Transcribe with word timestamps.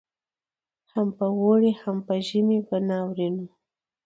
هم 0.93 1.07
په 1.17 1.25
اوړي 1.39 1.71
هم 1.81 1.97
په 2.07 2.13
ژمي 2.27 2.59
به 2.67 2.77
ناورین 2.89 3.33
وو 3.41 3.51